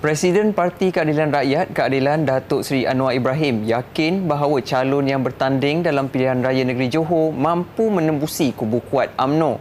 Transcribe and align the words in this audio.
Presiden 0.00 0.56
Parti 0.56 0.88
Keadilan 0.88 1.28
Rakyat 1.28 1.76
Keadilan 1.76 2.24
Datuk 2.24 2.64
Seri 2.64 2.88
Anwar 2.88 3.12
Ibrahim 3.12 3.68
yakin 3.68 4.24
bahawa 4.24 4.64
calon 4.64 5.04
yang 5.04 5.20
bertanding 5.20 5.84
dalam 5.84 6.08
pilihan 6.08 6.40
raya 6.40 6.64
negeri 6.64 6.88
Johor 6.88 7.36
mampu 7.36 7.92
menembusi 7.92 8.56
kubu 8.56 8.80
kuat 8.88 9.12
AMNO. 9.20 9.60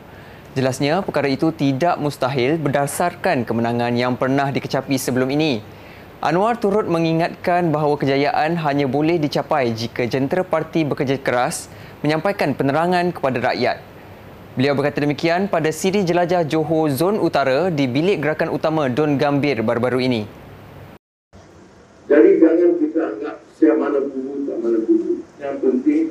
Jelasnya 0.56 1.04
perkara 1.04 1.28
itu 1.28 1.52
tidak 1.52 2.00
mustahil 2.00 2.56
berdasarkan 2.56 3.44
kemenangan 3.44 3.92
yang 4.00 4.16
pernah 4.16 4.48
dikecapi 4.48 4.96
sebelum 4.96 5.28
ini. 5.28 5.60
Anwar 6.24 6.56
turut 6.56 6.88
mengingatkan 6.88 7.68
bahawa 7.68 8.00
kejayaan 8.00 8.64
hanya 8.64 8.88
boleh 8.88 9.20
dicapai 9.20 9.76
jika 9.76 10.08
jentera 10.08 10.48
parti 10.48 10.88
bekerja 10.88 11.20
keras 11.20 11.68
menyampaikan 12.00 12.56
penerangan 12.56 13.12
kepada 13.12 13.44
rakyat. 13.44 13.84
Beliau 14.60 14.76
berkata 14.76 15.00
demikian 15.00 15.48
pada 15.48 15.72
siri 15.72 16.04
jelajah 16.04 16.44
Johor 16.44 16.92
Zon 16.92 17.16
Utara 17.16 17.72
di 17.72 17.88
bilik 17.88 18.20
gerakan 18.20 18.52
utama 18.52 18.92
Don 18.92 19.16
Gambir 19.16 19.64
baru-baru 19.64 20.04
ini. 20.04 20.28
Jadi 22.12 22.44
jangan 22.44 22.76
kita 22.76 23.00
anggap 23.08 23.36
siapa 23.56 23.80
mana 23.80 24.04
bubu, 24.04 24.44
tak 24.44 24.60
mana 24.60 24.84
bubu. 24.84 25.24
Yang 25.40 25.56
penting 25.64 26.06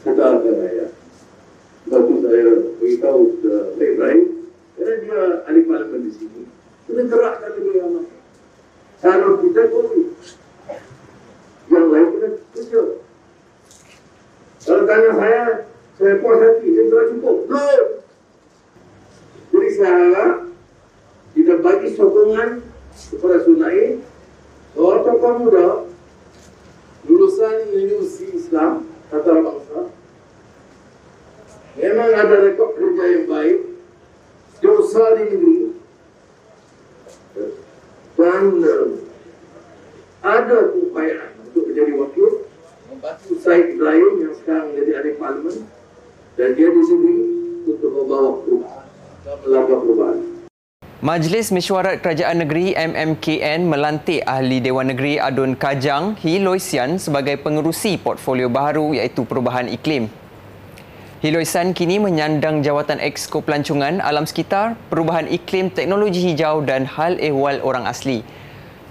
kita 0.00 0.22
ada 0.32 0.48
raya. 0.64 0.86
Sebab 1.84 2.00
itu 2.08 2.14
saya 2.24 2.52
beritahu 2.80 3.20
ke 3.44 3.52
Pak 3.76 3.84
Ibrahim, 3.84 4.22
kerana 4.72 4.94
dia 5.04 5.20
ahli 5.44 5.60
parlimen 5.68 6.00
di 6.08 6.12
sini, 6.16 6.42
kita 6.88 7.00
gerakkan 7.04 7.52
lebih 7.52 7.74
ramai. 7.84 8.06
Kalau 9.04 9.30
kita 9.44 9.60
boleh, 9.68 10.08
yang 11.68 11.86
lain 11.92 12.06
kita 12.16 12.28
kerja. 12.56 12.82
Kalau 14.64 14.82
tanya 14.88 15.10
saya, 15.20 15.44
saya 16.00 16.14
puas 16.20 16.38
hati, 16.40 16.66
saya 16.72 16.84
telah 16.88 17.06
cukup. 17.12 17.36
Belum. 17.48 17.88
Jadi 19.52 19.68
saya 19.76 19.94
harap 20.08 20.36
kita 21.32 21.54
bagi 21.60 21.88
sokongan 21.96 22.50
kepada 22.92 23.36
Sunai 23.44 24.00
seorang 24.72 25.02
tokoh 25.04 25.32
muda 25.40 25.68
lulusan 27.08 27.56
Universiti 27.72 28.36
Islam 28.36 28.88
Tata 29.08 29.32
Bangsa 29.32 29.80
memang 31.76 32.10
ada 32.12 32.36
rekod 32.46 32.76
kerja 32.76 33.04
yang 33.16 33.24
baik 33.28 33.58
dia 34.60 34.72
usaha 34.72 35.16
di 35.18 35.24
negeri 35.28 35.60
dan 38.16 38.44
uh, 38.62 38.88
ada 40.22 40.58
upaya 40.78 41.34
untuk 41.42 41.72
menjadi 41.72 41.92
wakil 41.98 42.28
membantu 42.92 43.32
Syed 43.40 43.74
Ibrahim 43.74 44.12
yang 44.22 44.34
sekarang 44.38 44.70
menjadi 44.70 44.90
ahli 45.00 45.12
parlimen 45.18 45.56
dan 46.32 46.56
dia 46.56 46.68
di 46.72 46.82
sini 46.84 47.14
untuk 47.68 47.90
membawa 47.92 48.40
perubahan 48.40 48.84
melakukan 49.42 49.78
perubahan. 49.84 50.18
Majlis 51.02 51.50
Mesyuarat 51.50 51.98
Kerajaan 51.98 52.46
Negeri 52.46 52.78
MMKN 52.78 53.66
melantik 53.66 54.22
Ahli 54.22 54.62
Dewan 54.62 54.86
Negeri 54.94 55.18
Adun 55.18 55.58
Kajang 55.58 56.14
Hi 56.22 56.38
Loisian 56.38 56.96
sebagai 56.96 57.42
pengerusi 57.42 57.98
portfolio 57.98 58.46
baharu 58.46 58.94
iaitu 58.94 59.26
perubahan 59.26 59.66
iklim. 59.66 60.06
Hi 61.26 61.28
Loisian 61.34 61.74
kini 61.74 61.98
menyandang 61.98 62.62
jawatan 62.62 63.02
Exco 63.02 63.42
Pelancongan 63.42 63.98
Alam 64.02 64.26
Sekitar, 64.26 64.74
Perubahan 64.90 65.30
Iklim, 65.30 65.70
Teknologi 65.70 66.18
Hijau 66.18 66.66
dan 66.66 66.82
Hal 66.86 67.18
Ehwal 67.18 67.62
Orang 67.62 67.86
Asli. 67.86 68.26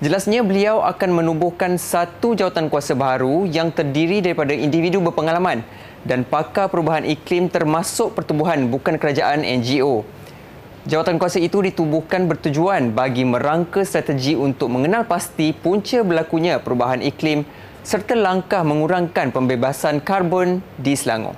Jelasnya 0.01 0.41
beliau 0.41 0.81
akan 0.81 1.13
menubuhkan 1.13 1.77
satu 1.77 2.33
jawatan 2.33 2.73
kuasa 2.73 2.97
baru 2.97 3.45
yang 3.45 3.69
terdiri 3.69 4.23
daripada 4.23 4.49
individu 4.49 4.97
berpengalaman 4.97 5.61
dan 6.07 6.25
pakar 6.25 6.67
perubahan 6.67 7.05
iklim 7.05 7.49
termasuk 7.49 8.17
pertubuhan 8.17 8.69
bukan 8.69 8.97
kerajaan 8.97 9.45
NGO. 9.45 10.01
Jawatan 10.81 11.21
kuasa 11.21 11.37
itu 11.37 11.61
ditubuhkan 11.61 12.25
bertujuan 12.25 12.89
bagi 12.97 13.21
merangka 13.21 13.85
strategi 13.85 14.33
untuk 14.33 14.73
mengenal 14.73 15.05
pasti 15.05 15.53
punca 15.53 16.01
berlakunya 16.01 16.57
perubahan 16.57 17.05
iklim 17.05 17.45
serta 17.85 18.17
langkah 18.17 18.65
mengurangkan 18.65 19.29
pembebasan 19.29 20.01
karbon 20.01 20.65
di 20.81 20.97
Selangor. 20.97 21.37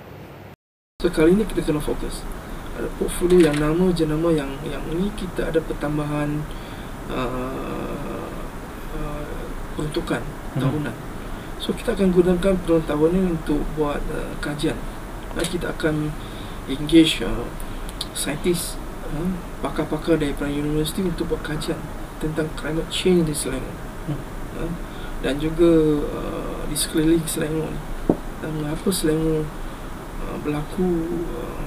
So 1.04 1.12
kali 1.12 1.36
ini 1.36 1.44
kita 1.44 1.60
kena 1.60 1.84
fokus. 1.84 2.24
Ada 2.80 2.88
portfolio 2.96 3.52
yang 3.52 3.60
nama 3.60 3.92
jenama 3.92 4.32
yang 4.32 4.48
yang 4.64 4.84
ini 4.96 5.12
kita 5.20 5.52
ada 5.52 5.60
pertambahan 5.60 6.40
uh, 7.12 8.32
uh, 8.96 9.28
peruntukan 9.76 10.24
hmm. 10.56 11.13
So 11.64 11.72
kita 11.72 11.96
akan 11.96 12.12
gunakan 12.12 12.60
peruntukan 12.60 12.84
tahun 12.92 13.10
ini 13.16 13.22
untuk 13.40 13.64
buat 13.80 14.04
uh, 14.12 14.36
kajian. 14.44 14.76
Dan 15.34 15.46
kita 15.48 15.72
akan 15.72 16.12
engage 16.68 17.24
uh, 17.24 17.48
scientist 18.12 18.84
Hmm, 19.14 19.38
pakar-pakar 19.62 20.18
daripada 20.18 20.50
universiti 20.50 21.06
untuk 21.06 21.30
buat 21.30 21.46
kajian 21.46 21.78
tentang 22.18 22.50
climate 22.58 22.90
change 22.90 23.30
di 23.30 23.36
Selangor 23.38 23.78
hmm. 24.10 24.20
Hmm, 24.58 24.74
dan 25.22 25.38
juga 25.38 26.02
uh, 26.02 26.66
di 26.66 26.74
sekeliling 26.74 27.22
Selangor 27.30 27.70
dan 28.42 28.50
mengapa 28.58 28.90
Selangor 28.90 29.46
uh, 30.18 30.38
berlaku 30.42 31.14
uh, 31.30 31.62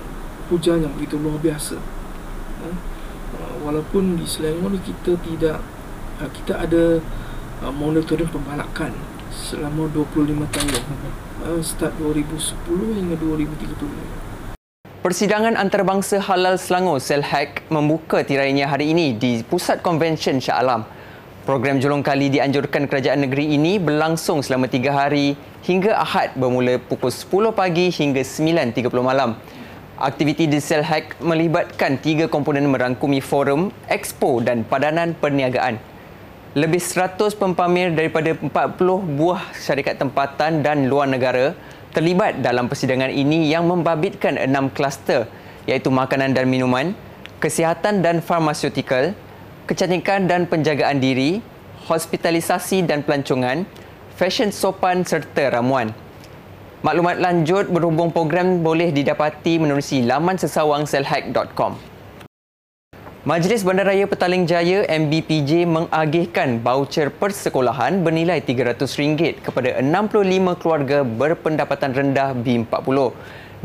hujan 0.50 0.82
yang 0.82 0.90
begitu 0.98 1.22
luar 1.22 1.38
biasa 1.38 1.78
uh, 2.66 2.74
walaupun 3.62 4.18
di 4.18 4.26
Selangor 4.26 4.74
ni 4.74 4.82
kita 4.82 5.14
tidak 5.22 5.62
uh, 6.18 6.30
kita 6.34 6.66
ada 6.66 6.98
uh, 7.62 7.70
monitoring 7.70 8.26
pembalakan 8.26 8.90
selama 9.32 9.90
25 9.94 10.46
tahun 10.54 10.72
uh, 11.46 11.62
start 11.62 11.94
2010 11.98 12.98
hingga 12.98 13.16
2030 13.18 14.36
Persidangan 15.06 15.54
antarabangsa 15.54 16.18
halal 16.18 16.58
Selangor 16.58 16.98
Selhack 16.98 17.62
membuka 17.70 18.26
tirainya 18.26 18.66
hari 18.66 18.90
ini 18.90 19.14
di 19.14 19.46
Pusat 19.46 19.78
Konvensyen 19.78 20.42
Shah 20.42 20.58
Alam. 20.58 20.82
Program 21.46 21.78
Jolong 21.78 22.02
Kali 22.02 22.26
dianjurkan 22.26 22.90
kerajaan 22.90 23.22
negeri 23.22 23.54
ini 23.54 23.78
berlangsung 23.78 24.42
selama 24.42 24.66
tiga 24.66 24.90
hari 24.90 25.38
hingga 25.62 25.94
Ahad 25.94 26.34
bermula 26.34 26.82
pukul 26.82 27.14
10 27.14 27.54
pagi 27.54 27.86
hingga 27.86 28.26
9.30 28.26 28.90
malam. 28.98 29.38
Aktiviti 29.94 30.50
di 30.50 30.58
Selhack 30.58 31.22
melibatkan 31.22 32.02
tiga 32.02 32.26
komponen 32.26 32.66
merangkumi 32.66 33.22
forum, 33.22 33.70
expo 33.86 34.42
dan 34.42 34.66
padanan 34.66 35.14
perniagaan. 35.14 35.78
Lebih 36.56 36.80
100 36.80 37.36
pempamer 37.36 37.92
daripada 37.92 38.32
40 38.32 38.48
buah 39.20 39.52
syarikat 39.52 40.00
tempatan 40.00 40.64
dan 40.64 40.88
luar 40.88 41.04
negara 41.04 41.52
terlibat 41.92 42.40
dalam 42.40 42.64
persidangan 42.64 43.12
ini 43.12 43.52
yang 43.52 43.68
membabitkan 43.68 44.40
enam 44.40 44.72
kluster 44.72 45.28
iaitu 45.68 45.92
makanan 45.92 46.32
dan 46.32 46.48
minuman, 46.48 46.96
kesihatan 47.44 48.00
dan 48.00 48.24
farmaseutical, 48.24 49.12
kecantikan 49.68 50.24
dan 50.24 50.48
penjagaan 50.48 50.96
diri, 50.96 51.44
hospitalisasi 51.92 52.88
dan 52.88 53.04
pelancongan, 53.04 53.68
fashion 54.16 54.48
sopan 54.48 55.04
serta 55.04 55.52
ramuan. 55.52 55.92
Maklumat 56.80 57.20
lanjut 57.20 57.68
berhubung 57.68 58.08
program 58.08 58.64
boleh 58.64 58.96
didapati 58.96 59.60
menerusi 59.60 60.08
laman 60.08 60.40
sesawang 60.40 60.88
selhack.com. 60.88 61.95
Majlis 63.26 63.66
Bandaraya 63.66 64.06
Petaling 64.06 64.46
Jaya 64.46 64.86
MBPJ 64.86 65.66
mengagihkan 65.66 66.62
baucer 66.62 67.10
persekolahan 67.10 68.06
bernilai 68.06 68.38
RM300 68.38 69.42
kepada 69.42 69.82
65 69.82 70.62
keluarga 70.62 71.02
berpendapatan 71.02 71.90
rendah 71.90 72.38
B40. 72.38 72.86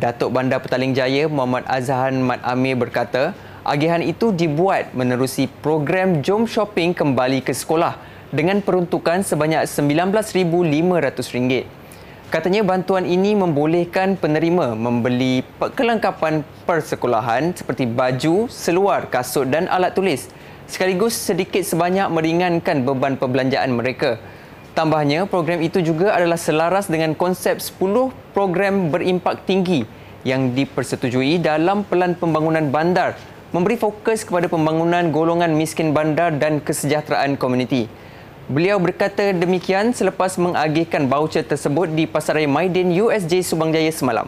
Datuk 0.02 0.34
Bandar 0.34 0.66
Petaling 0.66 0.98
Jaya 0.98 1.30
Muhammad 1.30 1.70
Azhan 1.70 2.26
Mat 2.26 2.42
Amir 2.42 2.74
berkata, 2.74 3.38
agihan 3.62 4.02
itu 4.02 4.34
dibuat 4.34 4.98
menerusi 4.98 5.46
program 5.62 6.26
Jom 6.26 6.50
Shopping 6.50 6.98
Kembali 6.98 7.46
ke 7.46 7.54
Sekolah 7.54 8.02
dengan 8.34 8.66
peruntukan 8.66 9.22
sebanyak 9.22 9.70
RM19,500. 9.70 11.81
Katanya 12.32 12.64
bantuan 12.64 13.04
ini 13.04 13.36
membolehkan 13.36 14.16
penerima 14.16 14.72
membeli 14.72 15.44
kelengkapan 15.76 16.48
persekolahan 16.64 17.52
seperti 17.52 17.84
baju, 17.84 18.48
seluar, 18.48 19.12
kasut 19.12 19.52
dan 19.52 19.68
alat 19.68 19.92
tulis 19.92 20.32
sekaligus 20.64 21.12
sedikit 21.12 21.60
sebanyak 21.60 22.08
meringankan 22.08 22.88
beban 22.88 23.20
perbelanjaan 23.20 23.76
mereka. 23.76 24.16
Tambahnya, 24.72 25.28
program 25.28 25.60
itu 25.60 25.84
juga 25.84 26.16
adalah 26.16 26.40
selaras 26.40 26.88
dengan 26.88 27.12
konsep 27.20 27.60
10 27.60 28.16
program 28.32 28.88
berimpak 28.88 29.44
tinggi 29.44 29.84
yang 30.24 30.56
dipersetujui 30.56 31.44
dalam 31.44 31.84
Pelan 31.84 32.16
Pembangunan 32.16 32.64
Bandar 32.72 33.20
memberi 33.52 33.76
fokus 33.76 34.24
kepada 34.24 34.48
pembangunan 34.48 35.12
golongan 35.12 35.52
miskin 35.52 35.92
bandar 35.92 36.32
dan 36.32 36.64
kesejahteraan 36.64 37.36
komuniti. 37.36 37.92
Beliau 38.52 38.84
berkata 38.84 39.32
demikian 39.32 39.96
selepas 39.96 40.36
mengagihkan 40.36 41.08
baucer 41.08 41.40
tersebut 41.40 41.88
di 41.96 42.04
Pasaraya 42.04 42.52
Maidin 42.52 42.92
USJ 42.92 43.48
Subang 43.48 43.72
Jaya 43.72 43.88
semalam. 43.96 44.28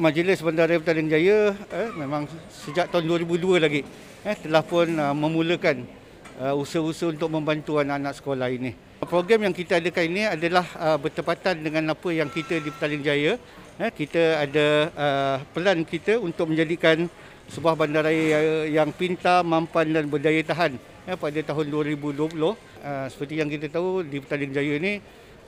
Majlis 0.00 0.40
Bandaraya 0.40 0.80
Petaling 0.80 1.12
Jaya 1.12 1.52
eh, 1.52 1.92
memang 2.00 2.24
sejak 2.48 2.88
tahun 2.88 3.04
2002 3.04 3.60
lagi 3.60 3.84
eh, 4.24 4.36
telah 4.40 4.64
pun 4.64 4.88
uh, 4.88 5.12
memulakan 5.12 5.84
uh, 6.40 6.56
usaha-usaha 6.56 7.12
untuk 7.12 7.28
membantu 7.28 7.76
anak-anak 7.76 8.16
sekolah 8.16 8.48
ini. 8.48 8.72
Program 9.04 9.44
yang 9.44 9.52
kita 9.52 9.84
adakan 9.84 10.04
ini 10.16 10.24
adalah 10.32 10.64
uh, 10.80 10.96
bertepatan 10.96 11.60
dengan 11.60 11.92
apa 11.92 12.08
yang 12.08 12.32
kita 12.32 12.56
di 12.56 12.72
Petaling 12.72 13.04
Jaya. 13.04 13.36
Eh, 13.76 13.92
kita 13.92 14.48
ada 14.48 14.66
uh, 14.96 15.36
pelan 15.52 15.84
kita 15.84 16.16
untuk 16.16 16.56
menjadikan 16.56 17.04
sebuah 17.52 17.76
bandaraya 17.76 18.64
yang 18.64 18.96
pintar, 18.96 19.44
mampan 19.44 19.92
dan 19.92 20.08
berdaya 20.08 20.40
tahan 20.40 20.95
eh, 21.06 21.16
pada 21.16 21.40
tahun 21.40 21.66
2020. 21.70 22.34
Uh, 22.34 22.54
seperti 23.08 23.38
yang 23.38 23.48
kita 23.48 23.70
tahu 23.70 24.02
di 24.02 24.18
Petaling 24.20 24.52
Jaya 24.52 24.74
ni 24.76 24.98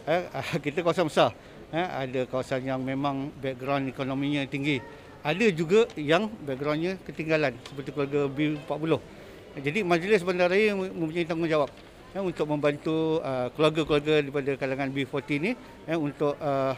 eh, 0.09 0.23
kita 0.65 0.81
kawasan 0.81 1.11
besar. 1.11 1.31
Eh, 1.69 1.85
ada 1.85 2.25
kawasan 2.25 2.65
yang 2.65 2.81
memang 2.81 3.29
background 3.37 3.93
ekonominya 3.93 4.49
tinggi. 4.49 4.81
Ada 5.21 5.53
juga 5.53 5.85
yang 5.99 6.31
backgroundnya 6.47 6.97
ketinggalan 7.05 7.53
seperti 7.67 7.93
keluarga 7.93 8.25
B40. 8.31 8.93
Jadi 9.59 9.83
Majlis 9.83 10.23
Bandaraya 10.23 10.73
mempunyai 10.73 11.27
tanggungjawab 11.27 11.69
eh, 12.15 12.23
untuk 12.23 12.47
membantu 12.49 13.21
uh, 13.21 13.51
keluarga-keluarga 13.53 14.23
daripada 14.25 14.51
kalangan 14.57 14.89
B40 14.95 15.29
ni 15.43 15.53
eh, 15.85 15.99
untuk 15.99 16.39
uh, 16.39 16.73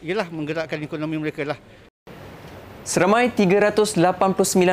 ialah 0.00 0.26
menggerakkan 0.32 0.80
ekonomi 0.80 1.20
mereka 1.20 1.44
lah. 1.44 1.58
Seramai 2.80 3.28
389 3.28 3.92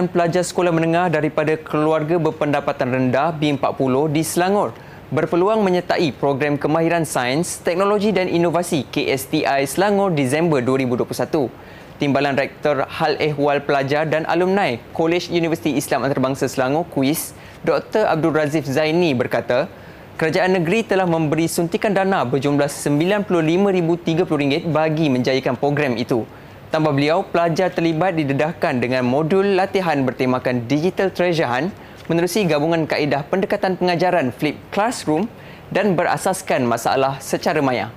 pelajar 0.08 0.40
sekolah 0.40 0.72
menengah 0.72 1.12
daripada 1.12 1.60
keluarga 1.60 2.16
berpendapatan 2.16 2.88
rendah 2.88 3.36
B40 3.36 4.16
di 4.16 4.24
Selangor 4.24 4.72
berpeluang 5.12 5.60
menyertai 5.60 6.16
program 6.16 6.56
kemahiran 6.56 7.04
sains, 7.04 7.60
teknologi 7.60 8.16
dan 8.16 8.32
inovasi 8.32 8.88
KSTI 8.88 9.68
Selangor 9.68 10.16
Disember 10.16 10.64
2021. 10.64 11.52
Timbalan 12.00 12.40
Rektor 12.40 12.88
Hal 12.88 13.20
Ehwal 13.20 13.60
Pelajar 13.68 14.08
dan 14.08 14.24
Alumni 14.24 14.80
Kolej 14.96 15.28
Universiti 15.28 15.76
Islam 15.76 16.08
Antarabangsa 16.08 16.48
Selangor 16.48 16.88
KUIS, 16.88 17.36
Dr. 17.68 18.08
Abdul 18.08 18.32
Razif 18.32 18.64
Zaini 18.72 19.12
berkata, 19.12 19.68
kerajaan 20.16 20.56
negeri 20.56 20.88
telah 20.88 21.04
memberi 21.04 21.52
suntikan 21.52 21.92
dana 21.92 22.24
berjumlah 22.24 22.72
RM95,030 22.72 24.64
bagi 24.72 25.12
menjayakan 25.12 25.60
program 25.60 26.00
itu. 26.00 26.24
Tambah 26.68 26.92
beliau, 26.92 27.24
pelajar 27.24 27.72
terlibat 27.72 28.20
didedahkan 28.20 28.84
dengan 28.84 29.08
modul 29.08 29.56
latihan 29.56 30.04
bertemakan 30.04 30.68
Digital 30.68 31.08
Treasure 31.16 31.48
Hunt 31.48 31.72
menerusi 32.12 32.44
gabungan 32.44 32.84
kaedah 32.84 33.24
pendekatan 33.32 33.80
pengajaran 33.80 34.36
Flip 34.36 34.60
Classroom 34.68 35.32
dan 35.72 35.96
berasaskan 35.96 36.68
masalah 36.68 37.24
secara 37.24 37.64
maya. 37.64 37.88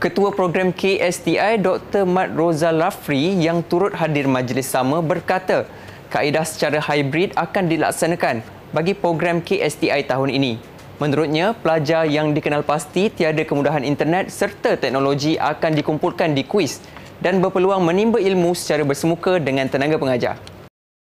Ketua 0.00 0.32
program 0.32 0.72
KSTI 0.72 1.60
Dr. 1.60 2.08
Mat 2.08 2.32
Roza 2.32 2.72
Lafri 2.72 3.36
yang 3.36 3.60
turut 3.60 3.92
hadir 3.92 4.24
majlis 4.24 4.72
sama 4.72 5.04
berkata 5.04 5.68
kaedah 6.08 6.48
secara 6.48 6.80
hybrid 6.80 7.36
akan 7.36 7.68
dilaksanakan 7.68 8.40
bagi 8.72 8.96
program 8.96 9.44
KSTI 9.44 10.08
tahun 10.08 10.32
ini. 10.32 10.56
Menurutnya, 10.96 11.52
pelajar 11.52 12.08
yang 12.08 12.32
dikenal 12.32 12.64
pasti 12.64 13.12
tiada 13.12 13.44
kemudahan 13.44 13.84
internet 13.84 14.32
serta 14.32 14.80
teknologi 14.80 15.36
akan 15.36 15.76
dikumpulkan 15.76 16.32
di 16.32 16.48
kuis 16.48 16.80
dan 17.18 17.42
berpeluang 17.42 17.82
menimba 17.82 18.22
ilmu 18.22 18.54
secara 18.54 18.86
bersemuka 18.86 19.36
dengan 19.42 19.66
tenaga 19.66 19.98
pengajar 19.98 20.38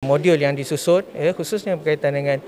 modul 0.05 0.39
yang 0.39 0.55
disusun 0.55 1.03
ya, 1.17 1.35
khususnya 1.35 1.75
berkaitan 1.75 2.15
dengan 2.15 2.39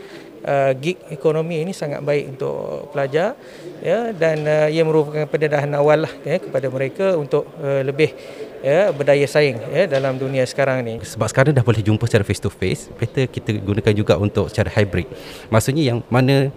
uh, 0.46 0.70
gig 0.78 1.00
ekonomi 1.10 1.64
ini 1.64 1.74
sangat 1.74 2.04
baik 2.04 2.36
untuk 2.36 2.92
pelajar 2.94 3.34
ya, 3.82 4.14
dan 4.14 4.46
uh, 4.46 4.68
ia 4.70 4.84
merupakan 4.86 5.26
pendedahan 5.26 5.72
awal 5.74 6.06
lah, 6.06 6.12
ya, 6.22 6.38
kepada 6.38 6.70
mereka 6.70 7.18
untuk 7.18 7.50
uh, 7.58 7.82
lebih 7.82 8.14
ya, 8.62 8.94
berdaya 8.94 9.26
saing 9.26 9.58
ya, 9.74 9.90
dalam 9.90 10.20
dunia 10.20 10.46
sekarang 10.46 10.84
ni. 10.86 10.94
Sebab 11.02 11.26
sekarang 11.26 11.56
dah 11.56 11.64
boleh 11.66 11.82
jumpa 11.82 12.04
secara 12.06 12.22
face 12.22 12.42
to 12.44 12.52
face, 12.52 12.92
better 12.94 13.26
kita 13.26 13.58
gunakan 13.58 13.92
juga 13.96 14.14
untuk 14.20 14.46
secara 14.52 14.70
hybrid. 14.70 15.10
Maksudnya 15.50 15.82
yang 15.82 15.98
mana 16.12 16.54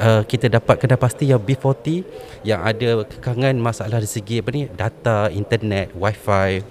uh, 0.00 0.22
kita 0.24 0.48
dapat 0.48 0.80
kena 0.80 0.96
pasti 0.96 1.28
yang 1.28 1.38
B40 1.38 2.02
yang 2.42 2.64
ada 2.64 3.04
kekangan 3.04 3.54
masalah 3.60 4.00
dari 4.00 4.08
segi 4.08 4.40
apa 4.40 4.50
ni 4.50 4.62
data, 4.72 5.28
internet, 5.28 5.92
wifi, 5.92 6.64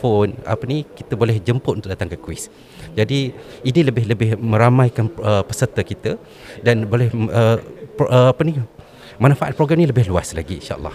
phone 0.00 0.34
apa 0.48 0.64
ni 0.64 0.82
kita 0.82 1.14
boleh 1.14 1.36
jemput 1.38 1.78
untuk 1.78 1.92
datang 1.92 2.08
ke 2.08 2.16
kuis. 2.18 2.48
Jadi 2.96 3.32
ini 3.64 3.80
lebih-lebih 3.88 4.40
meramaikan 4.40 5.08
uh, 5.20 5.44
peserta 5.44 5.84
kita 5.84 6.16
dan 6.64 6.88
boleh 6.88 7.08
uh, 7.30 7.56
pro, 7.94 8.08
uh, 8.08 8.28
apa 8.32 8.42
ni 8.42 8.58
manfaat 9.20 9.54
program 9.54 9.78
ini 9.80 9.92
lebih 9.92 10.08
luas 10.08 10.32
lagi 10.32 10.58
insya-Allah. 10.58 10.92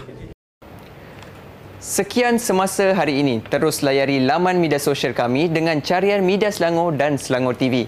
Sekian 1.78 2.42
semasa 2.42 2.90
hari 2.90 3.22
ini. 3.22 3.38
Terus 3.38 3.86
layari 3.86 4.18
laman 4.20 4.58
media 4.58 4.82
sosial 4.82 5.14
kami 5.14 5.46
dengan 5.46 5.78
carian 5.78 6.20
Media 6.26 6.50
Selangor 6.50 6.98
dan 6.98 7.14
Selangor 7.14 7.54
TV. 7.54 7.86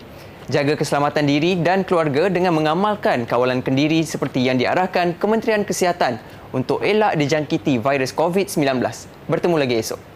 Jaga 0.51 0.75
keselamatan 0.75 1.31
diri 1.31 1.55
dan 1.63 1.87
keluarga 1.87 2.27
dengan 2.27 2.51
mengamalkan 2.51 3.23
kawalan 3.23 3.63
kendiri 3.63 4.03
seperti 4.03 4.43
yang 4.43 4.59
diarahkan 4.59 5.15
Kementerian 5.15 5.63
Kesihatan 5.63 6.19
untuk 6.51 6.83
elak 6.83 7.15
dijangkiti 7.15 7.79
virus 7.79 8.11
COVID-19. 8.11 8.83
Bertemu 9.31 9.55
lagi 9.55 9.79
esok. 9.79 10.10